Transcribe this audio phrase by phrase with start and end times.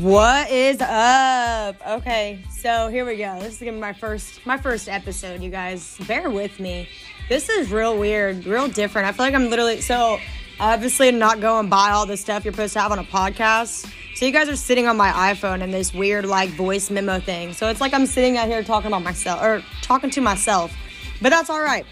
[0.00, 1.76] What is up?
[1.86, 3.38] Okay, so here we go.
[3.40, 5.98] This is gonna be my first my first episode, you guys.
[6.08, 6.88] Bear with me.
[7.28, 9.06] This is real weird, real different.
[9.06, 10.18] I feel like I'm literally so
[10.58, 13.92] obviously not going buy all the stuff you're supposed to have on a podcast.
[14.14, 17.52] So you guys are sitting on my iPhone and this weird like voice memo thing.
[17.52, 20.74] So it's like I'm sitting out here talking about myself or talking to myself.
[21.20, 21.84] But that's all right.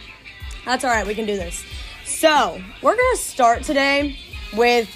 [0.64, 1.06] That's all right.
[1.06, 1.62] We can do this.
[2.06, 4.18] So, we're to start today
[4.56, 4.88] with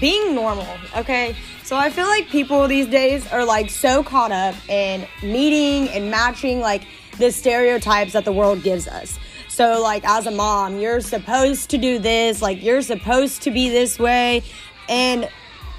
[0.00, 0.66] being normal,
[0.96, 1.36] okay?
[1.64, 6.10] So I feel like people these days are like so caught up in meeting and
[6.10, 6.86] matching like
[7.16, 9.18] the stereotypes that the world gives us.
[9.48, 13.70] So like as a mom, you're supposed to do this, like you're supposed to be
[13.70, 14.42] this way.
[14.90, 15.26] And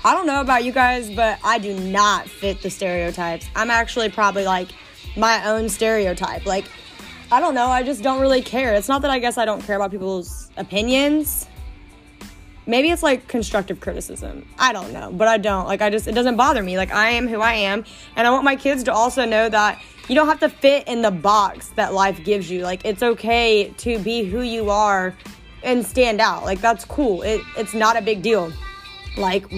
[0.04, 3.48] I don't know about you guys, but I do not fit the stereotypes.
[3.56, 4.70] I'm actually probably like
[5.16, 6.48] my own stereotype.
[6.48, 6.66] Like
[7.32, 8.74] I don't know, I just don't really care.
[8.74, 11.48] It's not that I guess I don't care about people's opinions
[12.68, 14.48] maybe it's like constructive criticism.
[14.58, 15.66] I don't know, but I don't.
[15.66, 16.78] Like I just it doesn't bother me.
[16.78, 19.82] Like I am who I am, and I want my kids to also know that
[20.08, 22.62] you don't have to fit in the box that life gives you.
[22.62, 25.16] Like it's okay to be who you are
[25.64, 26.44] and stand out.
[26.44, 27.22] Like that's cool.
[27.22, 28.52] It it's not a big deal.
[29.18, 29.52] Like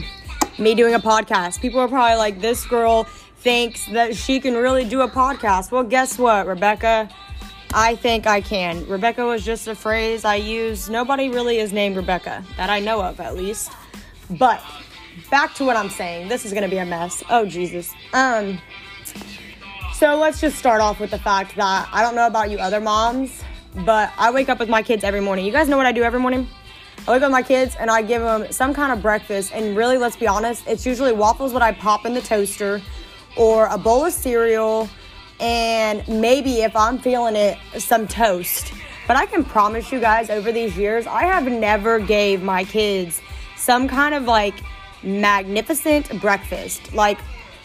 [0.57, 1.61] me doing a podcast.
[1.61, 3.03] People are probably like this girl
[3.37, 5.71] thinks that she can really do a podcast.
[5.71, 7.09] Well, guess what, Rebecca?
[7.73, 8.87] I think I can.
[8.87, 10.89] Rebecca was just a phrase I use.
[10.89, 13.71] Nobody really is named Rebecca, that I know of at least.
[14.29, 14.63] But
[15.29, 16.27] back to what I'm saying.
[16.29, 17.23] This is gonna be a mess.
[17.29, 17.93] Oh Jesus.
[18.13, 18.59] Um
[19.93, 22.79] so let's just start off with the fact that I don't know about you other
[22.79, 23.43] moms,
[23.85, 25.43] but I wake up with my kids every morning.
[25.45, 26.47] You guys know what I do every morning?
[27.07, 29.51] I wake up with my kids and I give them some kind of breakfast.
[29.53, 32.81] And really, let's be honest, it's usually waffles that I pop in the toaster
[33.35, 34.87] or a bowl of cereal
[35.39, 38.73] and maybe if I'm feeling it, some toast.
[39.07, 43.21] But I can promise you guys over these years, I have never gave my kids
[43.55, 44.55] some kind of like
[45.03, 46.93] magnificent breakfast.
[46.93, 47.17] Like,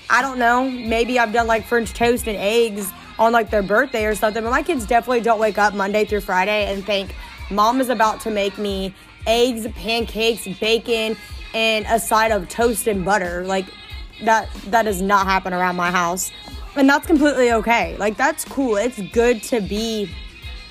[0.09, 4.05] I don't know, maybe I've done like French toast and eggs on like their birthday
[4.05, 7.14] or something, but my kids definitely don't wake up Monday through Friday and think
[7.51, 8.95] mom is about to make me
[9.27, 11.17] eggs, pancakes, bacon,
[11.55, 13.45] and a side of toast and butter.
[13.45, 13.67] Like
[14.23, 16.30] that that does not happen around my house.
[16.77, 17.96] And that's completely okay.
[17.98, 18.77] Like, that's cool.
[18.77, 20.10] It's good to be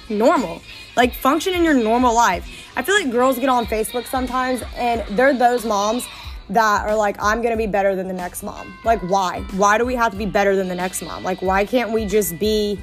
[0.09, 0.61] normal.
[0.95, 2.47] Like, function in your normal life.
[2.75, 6.07] I feel like girls get on Facebook sometimes and they're those moms
[6.49, 8.77] that are like, I'm gonna be better than the next mom.
[8.83, 9.41] Like, why?
[9.55, 11.23] Why do we have to be better than the next mom?
[11.23, 12.79] Like, why can't we just be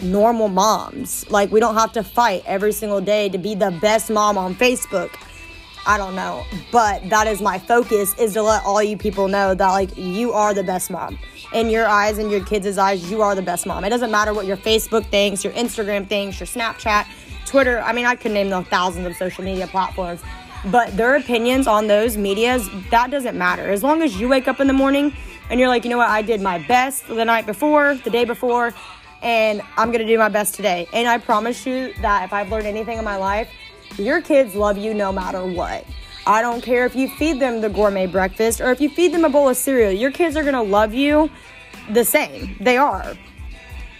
[0.00, 1.28] normal moms?
[1.30, 4.54] Like, we don't have to fight every single day to be the best mom on
[4.54, 5.10] Facebook.
[5.86, 6.44] I don't know.
[6.70, 10.32] But that is my focus is to let all you people know that like you
[10.32, 11.18] are the best mom.
[11.52, 13.84] In your eyes and your kids' eyes, you are the best mom.
[13.84, 17.06] It doesn't matter what your Facebook thinks, your Instagram thinks, your Snapchat,
[17.46, 17.80] Twitter.
[17.80, 20.20] I mean, I could name the thousands of social media platforms.
[20.66, 23.70] But their opinions on those medias, that doesn't matter.
[23.70, 25.16] As long as you wake up in the morning
[25.48, 28.26] and you're like, you know what, I did my best the night before, the day
[28.26, 28.74] before,
[29.22, 30.86] and I'm gonna do my best today.
[30.92, 33.48] And I promise you that if I've learned anything in my life,
[33.98, 35.84] your kids love you no matter what.
[36.26, 39.24] I don't care if you feed them the gourmet breakfast or if you feed them
[39.24, 39.90] a bowl of cereal.
[39.92, 41.30] Your kids are to love you
[41.90, 42.56] the same.
[42.60, 43.14] They are.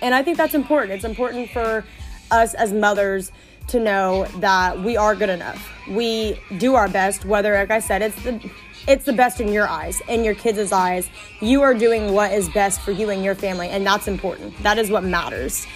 [0.02, 0.92] And I think that's important.
[0.92, 1.84] It's important for
[2.30, 3.32] us as mothers
[3.68, 5.70] to know that we are good enough.
[5.88, 8.50] We do our best whether like I said it's the
[8.88, 11.08] it's the best in your eyes, in your kids' eyes.
[11.40, 14.60] You are doing what is best for you and your family and that's important.
[14.62, 15.66] That is what matters.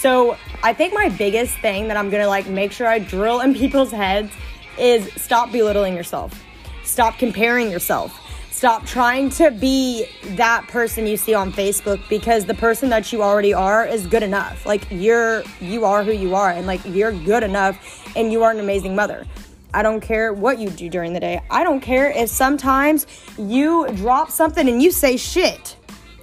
[0.00, 3.52] So I think my biggest thing that I'm gonna like make sure I drill in
[3.62, 4.32] people's heads
[4.78, 6.42] is stop belittling yourself.
[6.84, 8.18] Stop comparing yourself.
[8.50, 10.06] Stop trying to be
[10.36, 14.22] that person you see on Facebook because the person that you already are is good
[14.22, 14.64] enough.
[14.64, 17.78] Like you're you are who you are and like you're good enough
[18.16, 19.26] and you are an amazing mother.
[19.74, 21.42] I don't care what you do during the day.
[21.50, 23.06] I don't care if sometimes
[23.36, 25.76] you drop something and you say shit.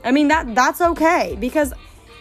[0.04, 1.74] I mean that that's okay because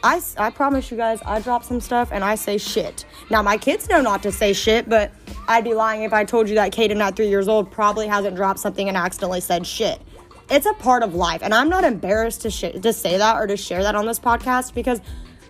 [0.07, 3.05] I, I promise you guys, I drop some stuff and I say shit.
[3.29, 5.13] Now, my kids know not to say shit, but
[5.49, 8.37] I'd be lying if I told you that Kaden at three years old probably hasn't
[8.37, 10.01] dropped something and accidentally said shit.
[10.49, 13.49] It's a part of life, and I'm not embarrassed to, sh- to say that or
[13.49, 15.01] to share that on this podcast because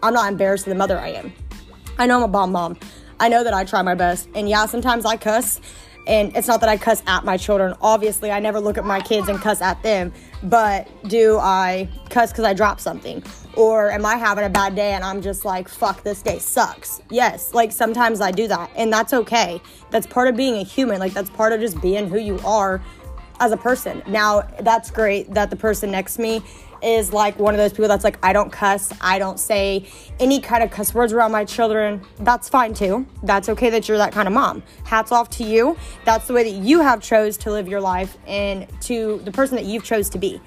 [0.03, 1.35] I'm not embarrassed of the mother I am.
[1.99, 2.79] I know I'm a bomb mom.
[3.20, 5.61] I know that I try my best, and yeah, sometimes I cuss,
[6.06, 7.75] and it's not that I cuss at my children.
[7.82, 12.32] Obviously, I never look at my kids and cuss at them, but do I cuss
[12.32, 13.23] because I dropped something?
[13.56, 17.00] Or am I having a bad day and I'm just like, fuck, this day sucks?
[17.11, 19.62] Yes, like sometimes I do that, and that's okay.
[19.91, 21.00] That's part of being a human.
[21.00, 22.82] Like, that's part of just being who you are
[23.41, 24.03] as a person.
[24.06, 26.43] Now, that's great that the person next to me
[26.82, 29.88] is like one of those people that's like, I don't cuss, I don't say
[30.20, 32.02] any kind of cuss words around my children.
[32.19, 33.06] That's fine too.
[33.23, 34.62] That's okay that you're that kind of mom.
[34.85, 35.76] Hats off to you.
[36.05, 39.56] That's the way that you have chose to live your life and to the person
[39.56, 40.41] that you've chose to be.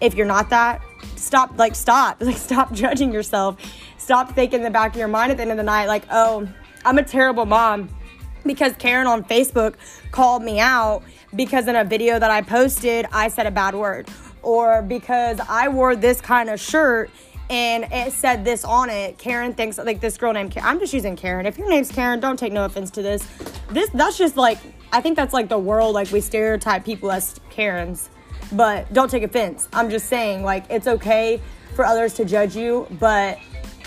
[0.00, 0.82] If you're not that,
[1.16, 2.20] stop, like, stop.
[2.24, 3.58] Like, stop judging yourself.
[3.98, 6.04] Stop thinking in the back of your mind at the end of the night, like,
[6.10, 6.48] oh,
[6.84, 7.88] I'm a terrible mom
[8.44, 9.74] because Karen on Facebook
[10.10, 11.02] called me out
[11.34, 14.08] because in a video that I posted, I said a bad word.
[14.42, 17.10] Or because I wore this kind of shirt
[17.50, 19.18] and it said this on it.
[19.18, 20.68] Karen thinks like this girl named Karen.
[20.68, 21.46] I'm just using Karen.
[21.46, 23.26] If your name's Karen, don't take no offense to this.
[23.70, 24.58] This that's just like
[24.92, 28.10] I think that's like the world like we stereotype people as Karens.
[28.54, 29.68] But don't take offense.
[29.72, 31.40] I'm just saying like it's okay
[31.74, 33.38] for others to judge you, but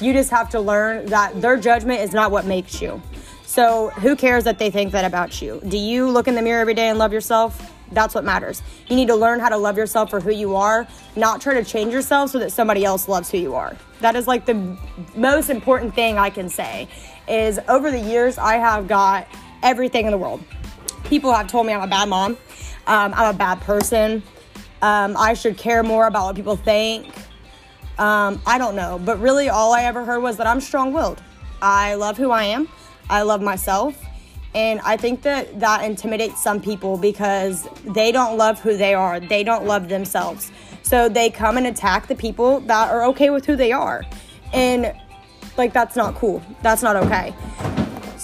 [0.01, 3.01] you just have to learn that their judgment is not what makes you.
[3.45, 5.61] So, who cares that they think that about you?
[5.67, 7.73] Do you look in the mirror every day and love yourself?
[7.93, 8.61] That's what matters.
[8.87, 10.85] You need to learn how to love yourself for who you are,
[11.15, 13.77] not try to change yourself so that somebody else loves who you are.
[14.01, 14.77] That is like the
[15.15, 16.89] most important thing I can say
[17.29, 19.27] is over the years I have got
[19.63, 20.43] everything in the world.
[21.05, 22.37] People have told me I'm a bad mom.
[22.85, 24.21] Um, I'm a bad person.
[24.81, 27.07] Um, I should care more about what people think.
[27.97, 31.21] Um, I don't know, but really all I ever heard was that I'm strong-willed.
[31.61, 32.69] I love who I am.
[33.09, 33.99] I love myself.
[34.53, 39.19] And I think that that intimidates some people because they don't love who they are.
[39.19, 40.51] They don't love themselves.
[40.83, 44.03] So they come and attack the people that are okay with who they are.
[44.53, 44.93] And
[45.57, 46.41] like, that's not cool.
[46.61, 47.33] That's not okay.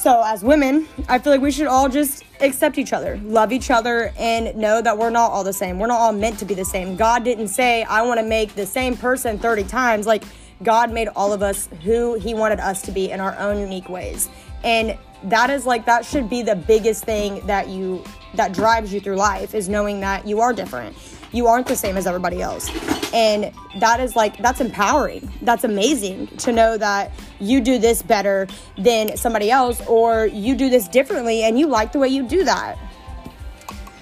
[0.04, 3.72] So, as women, I feel like we should all just accept each other, love each
[3.72, 5.80] other, and know that we're not all the same.
[5.80, 6.98] We're not all meant to be the same.
[6.98, 10.06] God didn't say, I want to make the same person 30 times.
[10.06, 10.26] Like,
[10.62, 13.88] God made all of us who He wanted us to be in our own unique
[13.88, 14.28] ways.
[14.66, 18.04] And that is like that should be the biggest thing that you
[18.34, 20.98] that drives you through life is knowing that you are different.
[21.34, 22.70] You aren't the same as everybody else.
[23.14, 25.32] And that is like that's empowering.
[25.42, 28.48] That's amazing to know that you do this better
[28.78, 32.44] than somebody else or you do this differently and you like the way you do
[32.46, 32.78] that.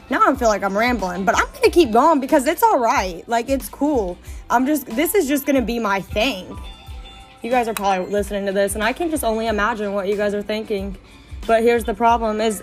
[0.09, 3.27] Now I feel like I'm rambling, but I'm to keep going because it's all right.
[3.27, 4.17] Like it's cool.
[4.49, 6.57] I'm just this is just to be my thing
[7.41, 10.15] you guys are probably listening to this and I can just only imagine what you
[10.15, 10.97] guys are thinking.
[11.47, 12.61] But here's the problem is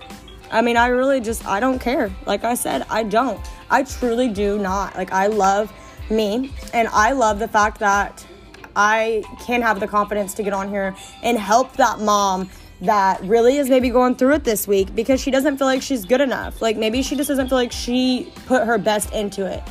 [0.50, 2.10] I mean, I really just I don't care.
[2.26, 3.40] Like I said, I don't.
[3.70, 4.96] I truly do not.
[4.96, 5.72] Like I love
[6.10, 8.26] me and I love the fact that
[8.74, 12.48] I can have the confidence to get on here and help that mom
[12.80, 16.04] that really is maybe going through it this week because she doesn't feel like she's
[16.04, 16.62] good enough.
[16.62, 19.62] Like maybe she just doesn't feel like she put her best into it.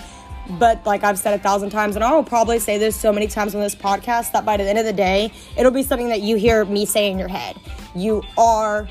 [0.59, 3.27] But like I've said a thousand times, and I will probably say this so many
[3.27, 6.21] times on this podcast that by the end of the day, it'll be something that
[6.21, 7.57] you hear me say in your head.
[7.95, 8.87] You are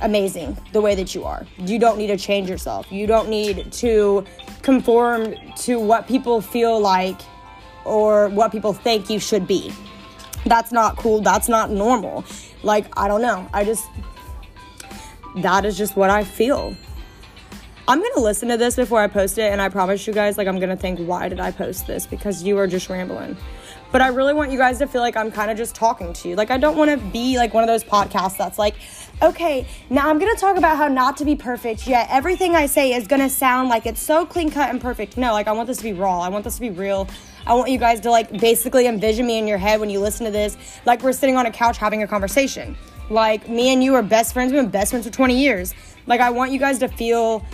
[0.00, 1.46] amazing the way that you are.
[1.58, 2.90] You don't need to change yourself.
[2.90, 4.24] You don't need to
[4.62, 7.20] conform to what people feel like
[7.84, 9.72] or what people think you should be.
[10.46, 11.20] That's not cool.
[11.20, 12.24] That's not normal.
[12.62, 13.48] Like, I don't know.
[13.52, 13.86] I just,
[15.36, 16.76] that is just what I feel.
[17.86, 20.48] I'm gonna listen to this before I post it, and I promise you guys, like,
[20.48, 22.06] I'm gonna think, why did I post this?
[22.06, 23.36] Because you are just rambling.
[23.94, 26.28] But I really want you guys to feel like I'm kind of just talking to
[26.28, 26.34] you.
[26.34, 28.74] Like, I don't wanna be like one of those podcasts that's like,
[29.22, 32.92] okay, now I'm gonna talk about how not to be perfect, yet everything I say
[32.94, 35.16] is gonna sound like it's so clean cut and perfect.
[35.16, 37.08] No, like, I want this to be raw, I want this to be real.
[37.46, 40.26] I want you guys to like basically envision me in your head when you listen
[40.26, 40.56] to this,
[40.86, 42.76] like we're sitting on a couch having a conversation.
[43.10, 45.72] Like, me and you are best friends, we've been best friends for 20 years.
[46.08, 47.46] Like, I want you guys to feel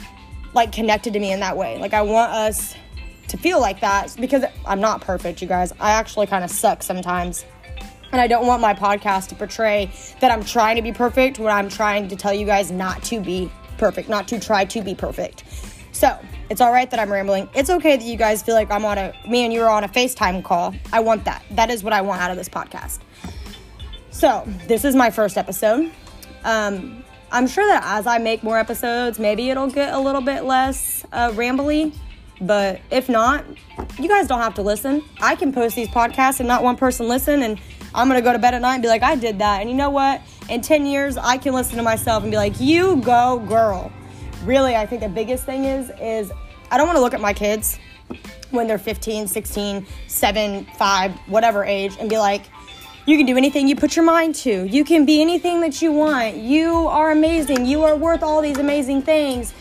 [0.54, 1.78] like connected to me in that way.
[1.78, 2.74] Like I want us
[3.30, 5.72] to feel like that because I'm not perfect, you guys.
[5.80, 7.44] I actually kind of suck sometimes.
[8.12, 11.52] And I don't want my podcast to portray that I'm trying to be perfect when
[11.52, 14.94] I'm trying to tell you guys not to be perfect, not to try to be
[14.94, 15.44] perfect.
[15.92, 16.18] So,
[16.48, 17.48] it's all right that I'm rambling.
[17.54, 19.84] It's okay that you guys feel like I'm on a, me and you are on
[19.84, 20.74] a FaceTime call.
[20.92, 21.44] I want that.
[21.52, 22.98] That is what I want out of this podcast.
[24.10, 25.92] So, this is my first episode.
[26.44, 30.44] Um, I'm sure that as I make more episodes, maybe it'll get a little bit
[30.44, 31.94] less uh, rambly.
[32.40, 33.44] But if not,
[33.98, 35.02] you guys don't have to listen.
[35.20, 37.60] I can post these podcasts and not one person listen, and
[37.94, 39.60] I'm gonna go to bed at night and be like, I did that.
[39.60, 40.22] And you know what?
[40.48, 43.92] In 10 years, I can listen to myself and be like, you go, girl.
[44.44, 46.32] Really, I think the biggest thing is, is
[46.70, 47.78] I don't wanna look at my kids
[48.50, 52.42] when they're 15, 16, 7, 5, whatever age, and be like,
[53.06, 54.64] you can do anything you put your mind to.
[54.64, 56.36] You can be anything that you want.
[56.36, 57.66] You are amazing.
[57.66, 59.52] You are worth all these amazing things.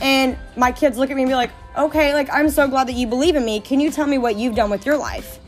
[0.00, 2.94] And my kids look at me and be like, okay, like, I'm so glad that
[2.94, 3.60] you believe in me.
[3.60, 5.38] Can you tell me what you've done with your life?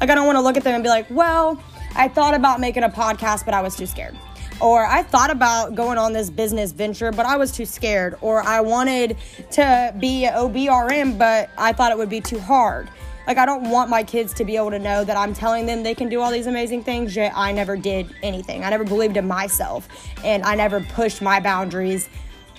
[0.00, 1.60] Like, I don't want to look at them and be like, well,
[1.96, 4.16] I thought about making a podcast, but I was too scared.
[4.60, 8.16] Or I thought about going on this business venture, but I was too scared.
[8.20, 9.16] Or I wanted
[9.52, 12.88] to be an OBRN, but I thought it would be too hard.
[13.26, 15.82] Like, I don't want my kids to be able to know that I'm telling them
[15.82, 18.64] they can do all these amazing things, yet I never did anything.
[18.64, 19.88] I never believed in myself,
[20.24, 22.08] and I never pushed my boundaries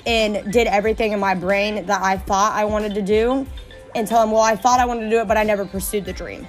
[0.05, 3.45] and did everything in my brain that I thought I wanted to do.
[3.93, 6.05] and tell them, well, I thought I wanted to do it, but I never pursued
[6.05, 6.47] the dream.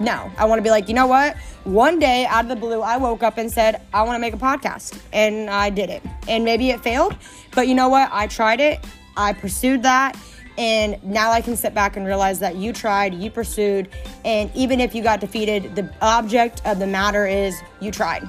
[0.00, 1.36] No, I want to be like, you know what?
[1.64, 4.34] One day out of the blue, I woke up and said, I want to make
[4.34, 4.98] a podcast.
[5.12, 6.02] And I did it.
[6.26, 7.16] And maybe it failed,
[7.54, 8.08] but you know what?
[8.12, 8.84] I tried it,
[9.16, 10.18] I pursued that.
[10.58, 13.88] And now I can sit back and realize that you tried, you pursued,
[14.24, 18.28] and even if you got defeated, the object of the matter is you tried.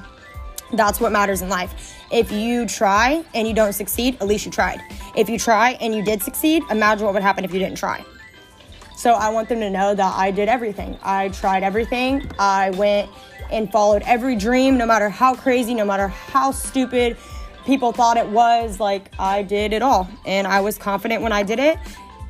[0.72, 1.94] That's what matters in life.
[2.10, 4.80] If you try and you don't succeed, at least you tried.
[5.16, 8.04] If you try and you did succeed, imagine what would happen if you didn't try.
[8.96, 10.96] So I want them to know that I did everything.
[11.02, 12.30] I tried everything.
[12.38, 13.10] I went
[13.50, 17.16] and followed every dream, no matter how crazy, no matter how stupid
[17.66, 18.80] people thought it was.
[18.80, 20.08] Like, I did it all.
[20.24, 21.78] And I was confident when I did it.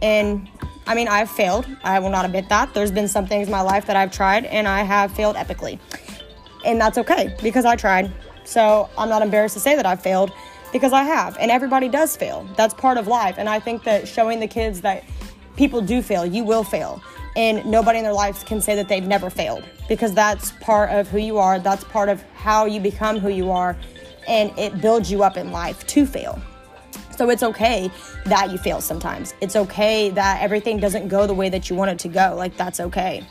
[0.00, 0.48] And
[0.86, 1.66] I mean, I've failed.
[1.84, 2.74] I will not admit that.
[2.74, 5.78] There's been some things in my life that I've tried and I have failed epically.
[6.64, 8.12] And that's okay because I tried.
[8.44, 10.32] So I'm not embarrassed to say that I've failed
[10.72, 11.36] because I have.
[11.38, 12.48] And everybody does fail.
[12.56, 13.36] That's part of life.
[13.38, 15.04] And I think that showing the kids that
[15.56, 17.02] people do fail, you will fail.
[17.36, 21.08] And nobody in their lives can say that they've never failed because that's part of
[21.08, 21.58] who you are.
[21.58, 23.76] That's part of how you become who you are.
[24.28, 26.40] And it builds you up in life to fail.
[27.16, 27.90] So it's okay
[28.24, 29.34] that you fail sometimes.
[29.40, 32.34] It's okay that everything doesn't go the way that you want it to go.
[32.36, 33.26] Like, that's okay.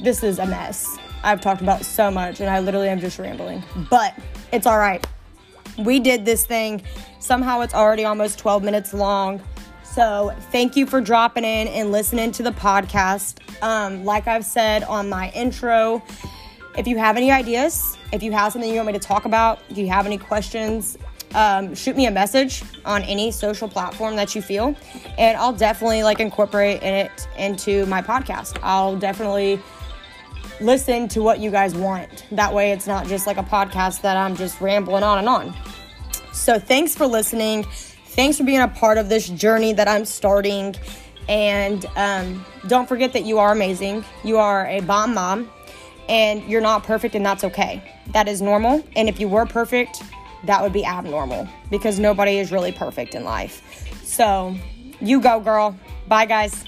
[0.00, 0.98] This is a mess.
[1.22, 4.14] I've talked about so much and I literally am just rambling, but
[4.52, 5.04] it's all right.
[5.78, 6.82] We did this thing.
[7.20, 9.40] Somehow it's already almost 12 minutes long.
[9.84, 13.38] So, thank you for dropping in and listening to the podcast.
[13.62, 16.02] Um, like I've said on my intro,
[16.76, 19.60] if you have any ideas, if you have something you want me to talk about,
[19.70, 20.96] if you have any questions,
[21.34, 24.76] um, shoot me a message on any social platform that you feel,
[25.18, 28.58] and I'll definitely like incorporate it into my podcast.
[28.62, 29.60] I'll definitely
[30.60, 32.24] listen to what you guys want.
[32.32, 35.54] That way, it's not just like a podcast that I'm just rambling on and on.
[36.32, 37.64] So, thanks for listening.
[38.06, 40.74] Thanks for being a part of this journey that I'm starting.
[41.28, 44.04] And um, don't forget that you are amazing.
[44.24, 45.50] You are a bomb mom,
[46.08, 47.82] and you're not perfect, and that's okay.
[48.12, 48.84] That is normal.
[48.96, 50.02] And if you were perfect,
[50.44, 53.62] that would be abnormal because nobody is really perfect in life.
[54.04, 54.56] So,
[55.00, 55.76] you go, girl.
[56.06, 56.64] Bye, guys.